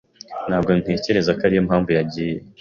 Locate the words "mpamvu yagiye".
1.67-2.37